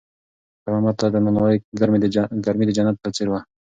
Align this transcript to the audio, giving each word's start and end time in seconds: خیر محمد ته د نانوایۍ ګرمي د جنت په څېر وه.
خیر 0.61 0.71
محمد 0.73 0.95
ته 0.99 1.05
د 1.13 1.15
نانوایۍ 1.25 1.57
ګرمي 2.49 2.65
د 2.67 2.71
جنت 2.77 2.95
په 3.03 3.09
څېر 3.15 3.27
وه. 3.29 3.39